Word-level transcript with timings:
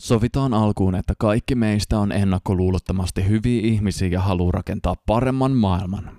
Sovitaan 0.00 0.54
alkuun, 0.54 0.94
että 0.94 1.14
kaikki 1.18 1.54
meistä 1.54 1.98
on 1.98 2.12
ennakkoluulottomasti 2.12 3.28
hyviä 3.28 3.60
ihmisiä 3.64 4.08
ja 4.08 4.20
haluaa 4.20 4.52
rakentaa 4.52 4.94
paremman 5.06 5.52
maailman. 5.52 6.10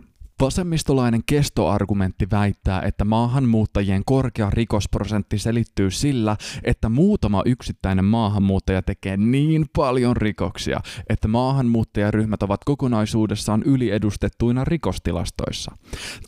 Vasemmistolainen 0.42 1.22
kestoargumentti 1.26 2.28
väittää, 2.32 2.82
että 2.82 3.06
maahanmuuttajien 3.06 4.02
korkea 4.06 4.50
rikosprosentti 4.50 5.38
selittyy 5.38 5.92
sillä, 5.92 6.38
että 6.64 6.90
muutama 6.90 7.42
yksittäinen 7.46 8.06
maahanmuuttaja 8.06 8.82
tekee 8.82 9.18
niin 9.18 9.66
paljon 9.76 10.18
rikoksia, 10.18 10.80
että 11.10 11.28
maahanmuuttajaryhmät 11.28 12.44
ovat 12.44 12.64
kokonaisuudessaan 12.66 13.64
yliedustettuina 13.64 14.64
rikostilastoissa. 14.64 15.72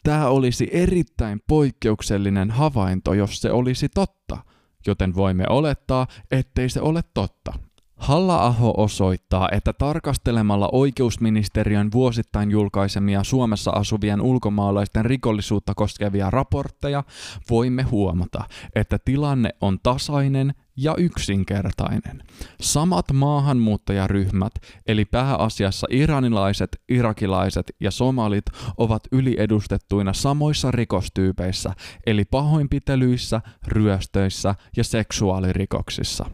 Tämä 0.04 0.28
olisi 0.28 0.70
erittäin 0.72 1.40
poikkeuksellinen 1.48 2.52
havainto, 2.52 3.14
jos 3.14 3.42
se 3.42 3.52
olisi 3.52 3.90
totta, 3.90 4.38
joten 4.88 5.16
voimme 5.16 5.46
olettaa, 5.50 6.08
ettei 6.32 6.70
se 6.70 6.82
ole 6.82 7.02
totta. 7.14 7.54
Halla-aho 8.00 8.74
osoittaa, 8.78 9.50
että 9.52 9.74
tarkastelemalla 9.74 10.70
oikeusministeriön 10.72 11.92
vuosittain 11.92 12.52
julkaisemia 12.52 13.24
Suomessa 13.24 13.72
asuvien 13.72 14.22
ulkomaalaisten 14.22 15.06
rikollisuutta 15.06 15.74
koskevia 15.76 16.30
raportteja 16.30 17.04
voimme 17.50 17.84
huomata, 17.84 18.44
että 18.76 19.00
tilanne 19.06 19.50
on 19.62 19.80
tasainen 19.84 20.54
ja 20.78 20.96
yksinkertainen. 20.98 22.24
Samat 22.62 23.06
maahanmuuttajaryhmät, 23.14 24.54
eli 24.88 25.06
pääasiassa 25.06 25.88
iranilaiset, 25.90 26.82
irakilaiset 26.90 27.72
ja 27.80 27.92
somalit, 27.92 28.46
ovat 28.78 29.04
yliedustettuina 29.12 30.14
samoissa 30.14 30.72
rikostyypeissä, 30.72 31.74
eli 32.06 32.26
pahoinpitelyissä, 32.26 33.42
ryöstöissä 33.68 34.56
ja 34.78 34.84
seksuaalirikoksissa. 34.84 36.26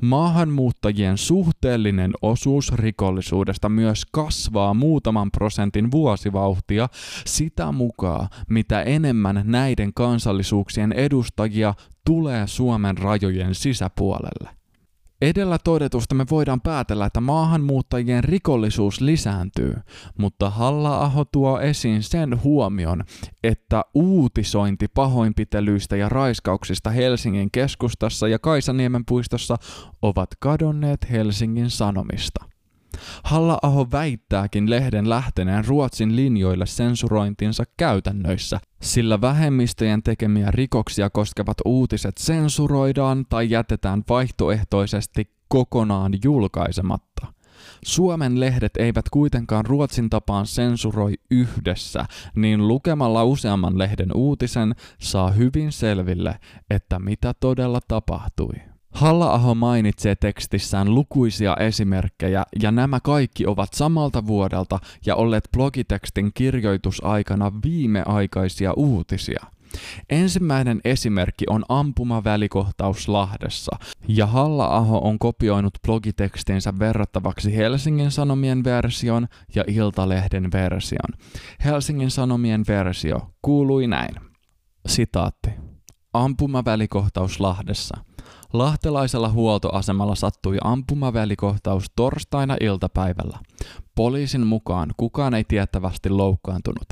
Maahanmuuttajien 0.00 1.18
suhteellinen 1.18 2.12
osuus 2.22 2.72
rikollisuudesta 2.72 3.68
myös 3.68 4.06
kasvaa 4.12 4.74
muutaman 4.74 5.30
prosentin 5.30 5.90
vuosivauhtia 5.90 6.88
sitä 7.26 7.72
mukaan, 7.72 8.28
mitä 8.48 8.82
enemmän 8.82 9.42
näiden 9.44 9.94
kansallisuuksien 9.94 10.92
edustajia 10.92 11.74
tulee 12.04 12.46
Suomen 12.46 12.98
rajojen 12.98 13.54
sisäpuolelle. 13.54 14.55
Edellä 15.22 15.58
todetusta 15.64 16.14
me 16.14 16.26
voidaan 16.30 16.60
päätellä, 16.60 17.06
että 17.06 17.20
maahanmuuttajien 17.20 18.24
rikollisuus 18.24 19.00
lisääntyy, 19.00 19.74
mutta 20.18 20.50
Halla-aho 20.50 21.24
tuo 21.24 21.60
esiin 21.60 22.02
sen 22.02 22.42
huomion, 22.42 23.04
että 23.44 23.84
uutisointi 23.94 24.88
pahoinpitelyistä 24.88 25.96
ja 25.96 26.08
raiskauksista 26.08 26.90
Helsingin 26.90 27.50
keskustassa 27.50 28.28
ja 28.28 28.38
Kaisaniemen 28.38 29.04
puistossa 29.04 29.56
ovat 30.02 30.28
kadonneet 30.38 31.10
Helsingin 31.10 31.70
Sanomista. 31.70 32.55
Halla-aho 33.24 33.86
väittääkin 33.92 34.70
lehden 34.70 35.10
lähteneen 35.10 35.64
Ruotsin 35.64 36.16
linjoille 36.16 36.66
sensurointinsa 36.66 37.64
käytännöissä, 37.76 38.60
sillä 38.82 39.20
vähemmistöjen 39.20 40.02
tekemiä 40.02 40.50
rikoksia 40.50 41.10
koskevat 41.10 41.56
uutiset 41.64 42.18
sensuroidaan 42.18 43.26
tai 43.28 43.50
jätetään 43.50 44.04
vaihtoehtoisesti 44.08 45.30
kokonaan 45.48 46.12
julkaisematta. 46.24 47.26
Suomen 47.84 48.40
lehdet 48.40 48.76
eivät 48.76 49.08
kuitenkaan 49.08 49.66
Ruotsin 49.66 50.10
tapaan 50.10 50.46
sensuroi 50.46 51.14
yhdessä, 51.30 52.06
niin 52.36 52.68
lukemalla 52.68 53.24
useamman 53.24 53.78
lehden 53.78 54.16
uutisen 54.16 54.74
saa 55.00 55.30
hyvin 55.30 55.72
selville, 55.72 56.38
että 56.70 56.98
mitä 56.98 57.34
todella 57.40 57.80
tapahtui. 57.88 58.75
Halla-aho 58.96 59.54
mainitsee 59.54 60.14
tekstissään 60.14 60.94
lukuisia 60.94 61.56
esimerkkejä 61.60 62.44
ja 62.62 62.72
nämä 62.72 63.00
kaikki 63.00 63.46
ovat 63.46 63.72
samalta 63.72 64.26
vuodelta 64.26 64.78
ja 65.06 65.16
olleet 65.16 65.48
blogitekstin 65.52 66.30
kirjoitusaikana 66.34 67.52
viimeaikaisia 67.64 68.72
uutisia. 68.72 69.46
Ensimmäinen 70.10 70.80
esimerkki 70.84 71.44
on 71.50 71.64
ampumavälikohtaus 71.68 73.08
Lahdessa, 73.08 73.76
ja 74.08 74.26
Halla-aho 74.26 74.98
on 74.98 75.18
kopioinut 75.18 75.74
blogitekstinsä 75.86 76.72
verrattavaksi 76.78 77.56
Helsingin 77.56 78.10
Sanomien 78.10 78.64
version 78.64 79.26
ja 79.54 79.64
Iltalehden 79.66 80.52
version. 80.52 81.20
Helsingin 81.64 82.10
Sanomien 82.10 82.64
versio 82.68 83.20
kuului 83.42 83.86
näin. 83.86 84.14
Sitaatti. 84.86 85.50
Ampumavälikohtaus 86.12 87.40
Lahdessa. 87.40 88.05
Lahtelaisella 88.52 89.28
huoltoasemalla 89.28 90.14
sattui 90.14 90.56
ampumavälikohtaus 90.64 91.84
torstaina 91.96 92.56
iltapäivällä. 92.60 93.38
Poliisin 93.94 94.46
mukaan 94.46 94.90
kukaan 94.96 95.34
ei 95.34 95.44
tiettävästi 95.44 96.10
loukkaantunut. 96.10 96.88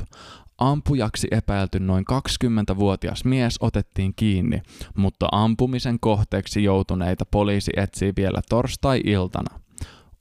Ampujaksi 0.57 1.27
epäilty 1.31 1.79
noin 1.79 2.05
20-vuotias 2.11 3.25
mies 3.25 3.57
otettiin 3.59 4.13
kiinni, 4.15 4.61
mutta 4.97 5.27
ampumisen 5.31 5.99
kohteeksi 5.99 6.63
joutuneita 6.63 7.25
poliisi 7.31 7.71
etsii 7.77 8.13
vielä 8.17 8.41
torstai-iltana. 8.49 9.59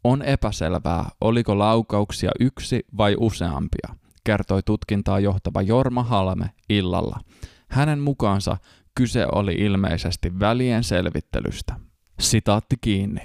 On 0.04 0.22
epäselvää, 0.22 1.08
oliko 1.20 1.58
laukauksia 1.58 2.30
yksi 2.40 2.86
vai 2.96 3.16
useampia, 3.20 3.88
kertoi 4.24 4.62
tutkintaa 4.62 5.20
johtava 5.20 5.62
Jorma 5.62 6.02
Halme 6.02 6.50
illalla. 6.68 7.20
Hänen 7.68 7.98
mukaansa 7.98 8.56
kyse 8.94 9.26
oli 9.32 9.52
ilmeisesti 9.52 10.40
välien 10.40 10.84
selvittelystä. 10.84 11.74
Sitaatti 12.20 12.76
kiinni. 12.80 13.20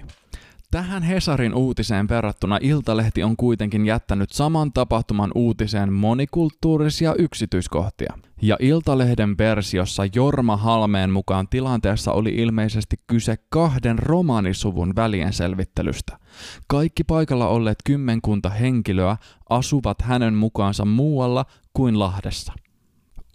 Tähän 0.71 1.03
Hesarin 1.03 1.53
uutiseen 1.53 2.09
verrattuna 2.09 2.57
Iltalehti 2.61 3.23
on 3.23 3.37
kuitenkin 3.37 3.85
jättänyt 3.85 4.31
saman 4.31 4.73
tapahtuman 4.73 5.31
uutiseen 5.35 5.93
monikulttuurisia 5.93 7.15
yksityiskohtia. 7.17 8.13
Ja 8.41 8.57
Iltalehden 8.59 9.37
versiossa 9.37 10.03
Jorma 10.15 10.57
Halmeen 10.57 11.09
mukaan 11.09 11.47
tilanteessa 11.47 12.11
oli 12.11 12.29
ilmeisesti 12.29 12.95
kyse 13.07 13.37
kahden 13.49 13.99
romaanisuvun 13.99 14.95
välien 14.95 15.33
selvittelystä. 15.33 16.19
Kaikki 16.67 17.03
paikalla 17.03 17.47
olleet 17.47 17.77
kymmenkunta 17.85 18.49
henkilöä 18.49 19.17
asuvat 19.49 20.01
hänen 20.01 20.33
mukaansa 20.33 20.85
muualla 20.85 21.45
kuin 21.73 21.99
Lahdessa. 21.99 22.53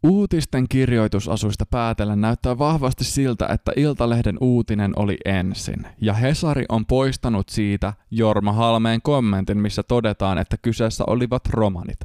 Uutisten 0.04 0.66
kirjoitusasuista 0.68 1.66
päätellen 1.66 2.20
näyttää 2.20 2.58
vahvasti 2.58 3.04
siltä, 3.04 3.46
että 3.46 3.72
Iltalehden 3.76 4.36
uutinen 4.40 4.92
oli 4.96 5.16
ensin, 5.24 5.86
ja 6.00 6.14
Hesari 6.14 6.64
on 6.68 6.86
poistanut 6.86 7.48
siitä 7.48 7.92
Jorma 8.10 8.52
Halmeen 8.52 9.02
kommentin, 9.02 9.58
missä 9.58 9.82
todetaan, 9.82 10.38
että 10.38 10.56
kyseessä 10.56 11.04
olivat 11.06 11.42
romanit. 11.48 11.98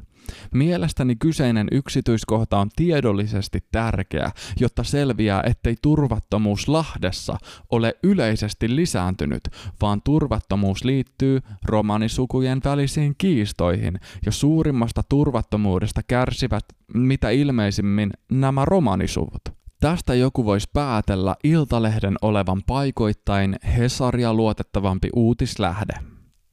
Mielestäni 0.54 1.16
kyseinen 1.16 1.68
yksityiskohta 1.72 2.58
on 2.58 2.68
tiedollisesti 2.76 3.60
tärkeä, 3.72 4.30
jotta 4.60 4.84
selviää, 4.84 5.42
ettei 5.46 5.76
turvattomuus 5.82 6.68
Lahdessa 6.68 7.38
ole 7.70 7.94
yleisesti 8.02 8.76
lisääntynyt, 8.76 9.42
vaan 9.80 10.02
turvattomuus 10.02 10.84
liittyy 10.84 11.40
romanisukujen 11.64 12.60
välisiin 12.64 13.14
kiistoihin, 13.18 14.00
ja 14.26 14.32
suurimmasta 14.32 15.02
turvattomuudesta 15.08 16.00
kärsivät 16.02 16.64
mitä 16.94 17.30
ilmeisimmin 17.30 18.10
nämä 18.32 18.64
romanisuvut. 18.64 19.42
Tästä 19.80 20.14
joku 20.14 20.44
voisi 20.44 20.68
päätellä 20.72 21.36
Iltalehden 21.44 22.16
olevan 22.22 22.62
paikoittain 22.66 23.56
Hesaria 23.76 24.34
luotettavampi 24.34 25.08
uutislähde. 25.16 26.09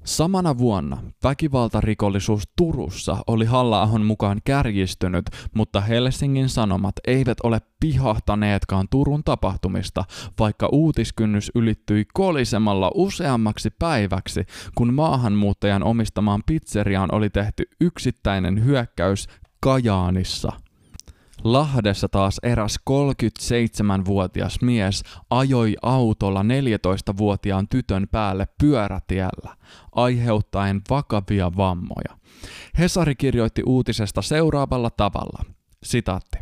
Samana 0.08 0.58
vuonna 0.58 0.98
väkivaltarikollisuus 1.24 2.44
Turussa 2.58 3.18
oli 3.28 3.46
halla 3.46 3.82
mukaan 4.06 4.42
kärjistynyt, 4.46 5.26
mutta 5.56 5.82
Helsingin 5.82 6.50
Sanomat 6.50 6.96
eivät 7.08 7.38
ole 7.44 7.62
pihahtaneetkaan 7.80 8.88
Turun 8.90 9.24
tapahtumista, 9.24 10.04
vaikka 10.40 10.70
uutiskynnys 10.72 11.52
ylittyi 11.56 12.06
kolisemalla 12.14 12.92
useammaksi 12.96 13.70
päiväksi, 13.70 14.46
kun 14.76 14.94
maahanmuuttajan 14.94 15.84
omistamaan 15.84 16.44
pizzeriaan 16.46 17.14
oli 17.14 17.30
tehty 17.30 17.64
yksittäinen 17.82 18.66
hyökkäys 18.66 19.28
Kajaanissa– 19.60 20.52
Lahdessa 21.44 22.10
taas 22.10 22.40
eräs 22.44 22.80
37-vuotias 22.90 24.62
mies 24.62 25.04
ajoi 25.30 25.76
autolla 25.82 26.42
14-vuotiaan 26.44 27.68
tytön 27.68 28.08
päälle 28.12 28.48
pyörätiellä, 28.62 29.56
aiheuttaen 29.96 30.82
vakavia 30.90 31.52
vammoja. 31.58 32.18
Hesari 32.80 33.16
kirjoitti 33.16 33.64
uutisesta 33.66 34.22
seuraavalla 34.22 34.90
tavalla. 34.90 35.44
Sitaatti. 35.84 36.38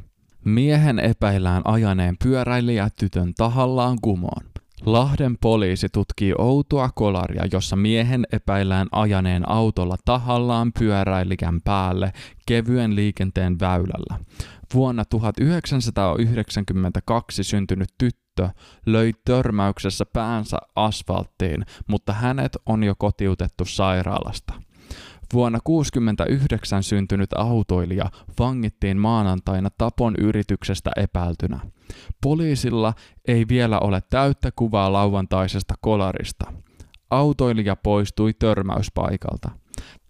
Miehen 0.45 0.99
epäillään 0.99 1.61
ajaneen 1.65 2.17
pyöräilijä 2.23 2.89
tytön 2.99 3.33
tahallaan 3.33 3.97
kumoon. 4.01 4.54
Lahden 4.85 5.37
poliisi 5.41 5.87
tutkii 5.89 6.33
outoa 6.37 6.89
kolaria, 6.95 7.45
jossa 7.51 7.75
miehen 7.75 8.25
epäillään 8.31 8.87
ajaneen 8.91 9.49
autolla 9.49 9.95
tahallaan 10.05 10.71
pyöräilikän 10.79 11.61
päälle 11.61 12.11
kevyen 12.47 12.95
liikenteen 12.95 13.59
väylällä. 13.59 14.19
Vuonna 14.73 15.05
1992 15.05 17.43
syntynyt 17.43 17.89
tyttö 17.97 18.49
löi 18.85 19.11
törmäyksessä 19.25 20.05
päänsä 20.13 20.57
asfalttiin, 20.75 21.65
mutta 21.87 22.13
hänet 22.13 22.57
on 22.65 22.83
jo 22.83 22.95
kotiutettu 22.97 23.65
sairaalasta. 23.65 24.64
Vuonna 25.33 25.59
1969 25.65 26.83
syntynyt 26.83 27.29
autoilija 27.35 28.05
vangittiin 28.39 28.97
maanantaina 28.97 29.69
tapon 29.77 30.15
yrityksestä 30.19 30.91
epäiltynä. 30.97 31.59
Poliisilla 32.21 32.93
ei 33.27 33.45
vielä 33.49 33.79
ole 33.79 34.01
täyttä 34.09 34.51
kuvaa 34.55 34.93
lauantaisesta 34.93 35.73
kolarista. 35.81 36.53
Autoilija 37.09 37.75
poistui 37.75 38.33
törmäyspaikalta. 38.33 39.51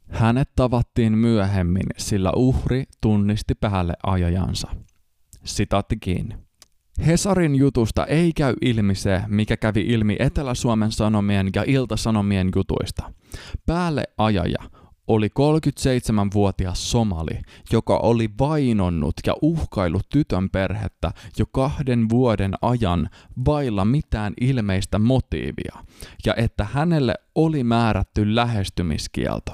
Hänet 0.09 0.49
tavattiin 0.55 1.17
myöhemmin, 1.17 1.85
sillä 1.97 2.31
uhri 2.35 2.83
tunnisti 3.01 3.55
päälle 3.55 3.93
ajajansa. 4.03 4.67
Sitaatti 5.43 5.97
kiinni. 5.97 6.35
Hesarin 7.05 7.55
jutusta 7.55 8.05
ei 8.05 8.33
käy 8.33 8.53
ilmi 8.61 8.95
se, 8.95 9.21
mikä 9.27 9.57
kävi 9.57 9.81
ilmi 9.81 10.15
Etelä-Suomen 10.19 10.91
Sanomien 10.91 11.49
ja 11.55 11.63
Ilta-Sanomien 11.67 12.49
jutuista. 12.55 13.13
Päälle 13.65 14.03
ajaja 14.17 14.59
oli 15.07 15.27
37-vuotias 15.27 16.91
somali, 16.91 17.41
joka 17.71 17.97
oli 17.97 18.29
vainonnut 18.39 19.13
ja 19.25 19.35
uhkaillut 19.41 20.09
tytön 20.09 20.49
perhettä 20.49 21.11
jo 21.39 21.45
kahden 21.45 22.09
vuoden 22.09 22.53
ajan 22.61 23.09
vailla 23.45 23.85
mitään 23.85 24.33
ilmeistä 24.41 24.99
motiivia, 24.99 25.75
ja 26.25 26.33
että 26.37 26.67
hänelle 26.73 27.15
oli 27.35 27.63
määrätty 27.63 28.35
lähestymiskielto. 28.35 29.51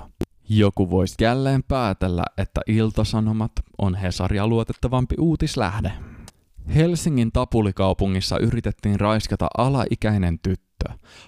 Joku 0.50 0.90
voisi 0.90 1.16
jälleen 1.22 1.64
päätellä, 1.64 2.24
että 2.38 2.62
Iltasanomat 2.68 3.52
on 3.78 3.96
Hesaria 3.96 4.48
luotettavampi 4.48 5.16
uutislähde. 5.20 5.92
Helsingin 6.76 7.32
Tapulikaupungissa 7.32 8.40
yritettiin 8.40 9.00
raiskata 9.00 9.48
alaikäinen 9.58 10.40
tyttö. 10.40 10.71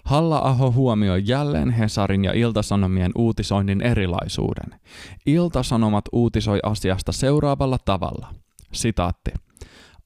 Halla-aho 0.04 0.72
huomioi 0.72 1.22
jälleen 1.26 1.70
Hesarin 1.70 2.24
ja 2.24 2.34
Iltasanomien 2.34 3.12
uutisoinnin 3.16 3.82
erilaisuuden. 3.82 4.80
Iltasanomat 5.26 6.06
uutisoi 6.12 6.60
asiasta 6.64 7.12
seuraavalla 7.12 7.78
tavalla. 7.86 8.34
Sitaatti. 8.74 9.32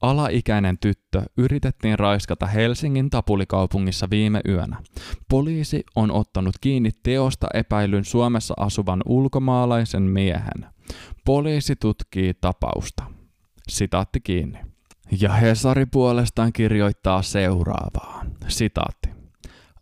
Alaikäinen 0.01 0.77
tyttö 0.77 1.21
yritettiin 1.37 1.99
raiskata 1.99 2.45
Helsingin 2.47 3.09
Tapulikaupungissa 3.09 4.09
viime 4.09 4.41
yönä. 4.47 4.77
Poliisi 5.29 5.83
on 5.95 6.11
ottanut 6.11 6.55
kiinni 6.61 6.89
teosta 7.03 7.47
epäilyn 7.53 8.05
Suomessa 8.05 8.53
asuvan 8.57 9.01
ulkomaalaisen 9.05 10.03
miehen. 10.03 10.65
Poliisi 11.25 11.75
tutkii 11.75 12.33
tapausta. 12.33 13.03
Sitaatti 13.67 14.19
kiinni. 14.19 14.59
Ja 15.21 15.33
Hesari 15.33 15.85
puolestaan 15.85 16.53
kirjoittaa 16.53 17.21
seuraavaa. 17.21 18.25
Sitaatti. 18.47 19.16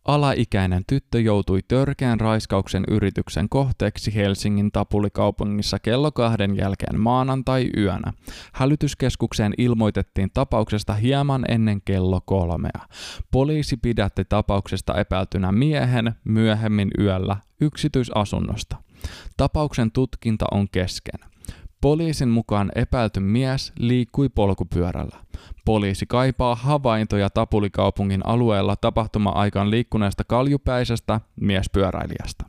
Alaikäinen 0.05 0.83
tyttö 0.87 1.19
joutui 1.19 1.59
törkeän 1.67 2.19
raiskauksen 2.19 2.83
yrityksen 2.87 3.49
kohteeksi 3.49 4.15
Helsingin 4.15 4.71
Tapulikaupungissa 4.71 5.79
kello 5.79 6.11
kahden 6.11 6.57
jälkeen 6.57 6.99
maanantai-yönä. 6.99 8.13
Hälytyskeskukseen 8.53 9.53
ilmoitettiin 9.57 10.29
tapauksesta 10.33 10.93
hieman 10.93 11.45
ennen 11.47 11.81
kello 11.85 12.21
kolmea. 12.25 12.79
Poliisi 13.31 13.77
pidätti 13.77 14.25
tapauksesta 14.25 14.99
epäiltynä 14.99 15.51
miehen 15.51 16.15
myöhemmin 16.23 16.91
yöllä 16.99 17.37
yksityisasunnosta. 17.61 18.77
Tapauksen 19.37 19.91
tutkinta 19.91 20.45
on 20.51 20.67
kesken. 20.71 21.34
Poliisin 21.85 22.29
mukaan 22.29 22.71
epäilty 22.75 23.19
mies 23.19 23.73
liikkui 23.79 24.29
polkupyörällä. 24.29 25.17
Poliisi 25.65 26.05
kaipaa 26.05 26.55
havaintoja 26.55 27.29
Tapulikaupungin 27.29 28.25
alueella 28.25 28.75
tapahtuma-aikaan 28.75 29.71
liikkuneesta 29.71 30.23
kaljupäisestä 30.23 31.21
miespyöräilijästä. 31.41 32.45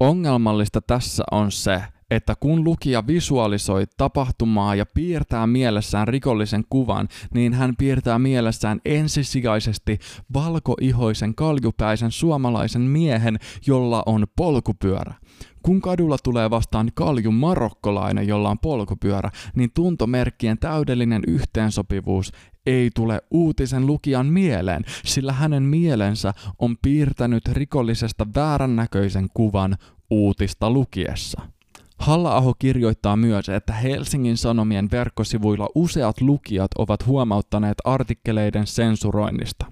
Ongelmallista 0.00 0.80
tässä 0.80 1.24
on 1.30 1.52
se, 1.52 1.82
että 2.10 2.34
kun 2.40 2.64
lukija 2.64 3.06
visualisoi 3.06 3.84
tapahtumaa 3.96 4.74
ja 4.74 4.86
piirtää 4.86 5.46
mielessään 5.46 6.08
rikollisen 6.08 6.64
kuvan, 6.70 7.08
niin 7.34 7.52
hän 7.52 7.76
piirtää 7.76 8.18
mielessään 8.18 8.80
ensisijaisesti 8.84 9.98
valkoihoisen 10.34 11.34
kaljupäisen 11.34 12.10
suomalaisen 12.10 12.82
miehen, 12.82 13.38
jolla 13.66 14.02
on 14.06 14.26
polkupyörä. 14.36 15.14
Kun 15.62 15.80
kadulla 15.80 16.16
tulee 16.22 16.50
vastaan 16.50 16.90
kalju 16.94 17.32
marokkolainen, 17.32 18.28
jolla 18.28 18.50
on 18.50 18.58
polkupyörä, 18.58 19.30
niin 19.56 19.70
tuntomerkkien 19.74 20.58
täydellinen 20.58 21.22
yhteensopivuus 21.28 22.32
ei 22.66 22.90
tule 22.94 23.20
uutisen 23.30 23.86
lukijan 23.86 24.26
mieleen, 24.26 24.84
sillä 25.04 25.32
hänen 25.32 25.62
mielensä 25.62 26.34
on 26.58 26.76
piirtänyt 26.82 27.48
rikollisesta 27.48 28.26
väärännäköisen 28.34 29.28
kuvan 29.34 29.76
uutista 30.10 30.70
lukiessa. 30.70 31.42
Halla-aho 32.00 32.54
kirjoittaa 32.58 33.16
myös, 33.16 33.48
että 33.48 33.72
Helsingin 33.72 34.36
Sanomien 34.36 34.90
verkkosivuilla 34.90 35.68
useat 35.74 36.20
lukijat 36.20 36.70
ovat 36.78 37.06
huomauttaneet 37.06 37.78
artikkeleiden 37.84 38.66
sensuroinnista. 38.66 39.66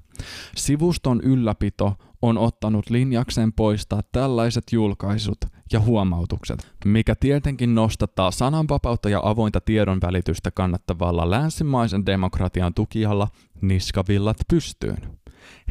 Sivuston 0.57 1.21
ylläpito 1.21 1.95
on 2.23 2.39
ottanut 2.39 2.91
linjakseen 2.91 3.53
poistaa 3.53 4.01
tällaiset 4.13 4.65
julkaisut 4.73 5.39
ja 5.73 5.81
huomautukset, 5.81 6.73
mikä 6.85 7.15
tietenkin 7.15 7.75
nostattaa 7.75 8.31
sananvapautta 8.31 9.09
ja 9.09 9.21
avointa 9.25 9.61
tiedonvälitystä 9.61 10.51
kannattavalla 10.51 11.31
länsimaisen 11.31 12.07
demokratian 12.07 12.75
tukijalla 12.75 13.29
niskavillat 13.61 14.37
pystyyn. 14.51 15.19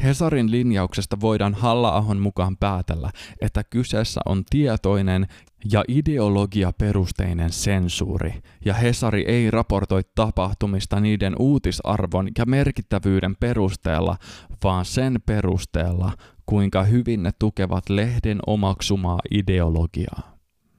Hesarin 0.02 0.50
linjauksesta 0.50 1.20
voidaan 1.20 1.54
Halla-ahon 1.54 2.20
mukaan 2.20 2.56
päätellä, 2.56 3.10
että 3.40 3.64
kyseessä 3.64 4.20
on 4.26 4.44
tietoinen 4.50 5.26
ja 5.72 5.84
ideologiaperusteinen 5.88 7.52
sensuuri, 7.52 8.34
ja 8.64 8.74
Hesari 8.74 9.24
ei 9.28 9.50
raportoi 9.50 10.02
tapahtumista 10.14 11.00
niiden 11.00 11.34
uutisarvon 11.38 12.28
ja 12.38 12.46
merkittävyyden 12.46 13.36
perusteella, 13.36 14.16
vaan 14.64 14.84
sen 14.84 15.20
perusteella, 15.26 16.12
kuinka 16.48 16.82
hyvin 16.82 17.22
ne 17.22 17.30
tukevat 17.38 17.88
lehden 17.88 18.38
omaksumaa 18.46 19.18
ideologiaa. 19.30 20.37